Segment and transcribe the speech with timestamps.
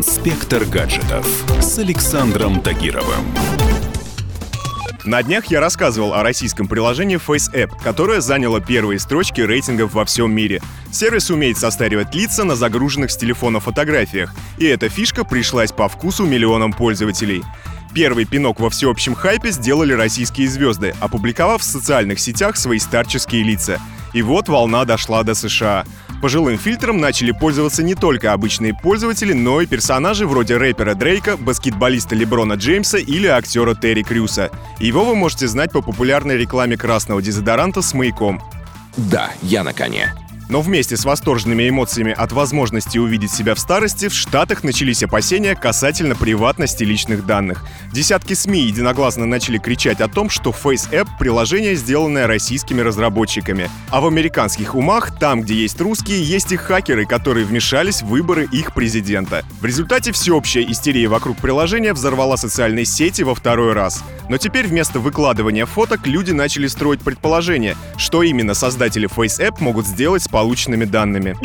[0.00, 1.26] Инспектор гаджетов
[1.60, 3.22] с Александром Тагировым.
[5.04, 10.32] На днях я рассказывал о российском приложении FaceApp, которое заняло первые строчки рейтингов во всем
[10.32, 10.62] мире.
[10.90, 16.24] Сервис умеет состаривать лица на загруженных с телефона фотографиях, и эта фишка пришлась по вкусу
[16.24, 17.42] миллионам пользователей.
[17.94, 23.78] Первый пинок во всеобщем хайпе сделали российские звезды, опубликовав в социальных сетях свои старческие лица.
[24.14, 25.84] И вот волна дошла до США.
[26.20, 32.14] Пожилым фильтром начали пользоваться не только обычные пользователи, но и персонажи вроде рэпера Дрейка, баскетболиста
[32.14, 34.50] Леброна Джеймса или актера Терри Крюса.
[34.78, 38.42] Его вы можете знать по популярной рекламе красного дезодоранта с маяком.
[38.96, 40.14] Да, я на коне.
[40.50, 45.54] Но вместе с восторженными эмоциями от возможности увидеть себя в старости в Штатах начались опасения
[45.54, 47.64] касательно приватности личных данных.
[47.92, 53.70] Десятки СМИ единогласно начали кричать о том, что FaceApp— приложение, сделанное российскими разработчиками.
[53.90, 58.48] А в американских умах, там, где есть русские, есть и хакеры, которые вмешались в выборы
[58.50, 59.44] их президента.
[59.60, 64.02] В результате всеобщая истерия вокруг приложения взорвала социальные сети во второй раз.
[64.30, 70.22] Но теперь вместо выкладывания фоток люди начали строить предположения, что именно создатели FaceApp могут сделать
[70.22, 71.36] с полученными данными.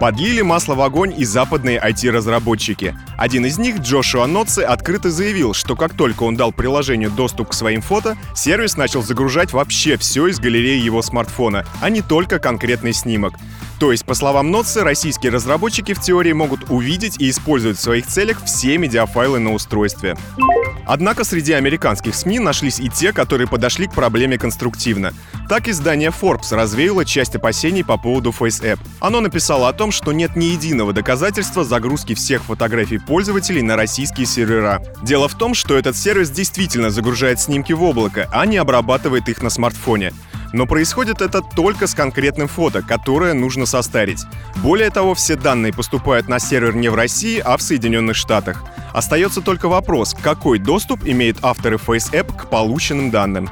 [0.00, 2.96] Подлили масло в огонь и западные IT-разработчики.
[3.18, 7.52] Один из них, Джошуа Нотце, открыто заявил, что как только он дал приложению доступ к
[7.52, 12.94] своим фото, сервис начал загружать вообще все из галереи его смартфона, а не только конкретный
[12.94, 13.34] снимок.
[13.80, 18.06] То есть, по словам Нотса, российские разработчики в теории могут увидеть и использовать в своих
[18.06, 20.18] целях все медиафайлы на устройстве.
[20.86, 25.14] Однако среди американских СМИ нашлись и те, которые подошли к проблеме конструктивно.
[25.48, 28.78] Так издание Forbes развеяло часть опасений по поводу FaceApp.
[29.00, 34.26] Оно написало о том, что нет ни единого доказательства загрузки всех фотографий пользователей на российские
[34.26, 34.82] сервера.
[35.02, 39.42] Дело в том, что этот сервис действительно загружает снимки в облако, а не обрабатывает их
[39.42, 40.12] на смартфоне.
[40.52, 44.24] Но происходит это только с конкретным фото, которое нужно состарить.
[44.56, 48.64] Более того, все данные поступают на сервер не в России, а в Соединенных Штатах.
[48.92, 53.48] Остается только вопрос, какой доступ имеют авторы FaceApp к полученным данным.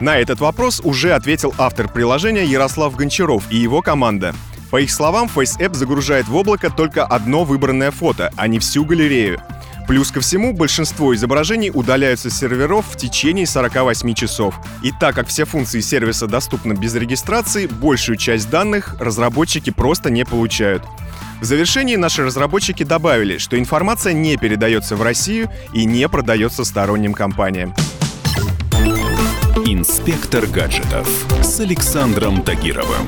[0.00, 4.34] На этот вопрос уже ответил автор приложения Ярослав Гончаров и его команда.
[4.70, 9.40] По их словам, FaceApp загружает в облако только одно выбранное фото, а не всю галерею.
[9.86, 14.54] Плюс ко всему, большинство изображений удаляются с серверов в течение 48 часов.
[14.82, 20.24] И так как все функции сервиса доступны без регистрации, большую часть данных разработчики просто не
[20.24, 20.82] получают.
[21.40, 27.14] В завершении наши разработчики добавили, что информация не передается в Россию и не продается сторонним
[27.14, 27.74] компаниям.
[29.66, 31.08] Инспектор гаджетов
[31.42, 33.06] с Александром Тагировым.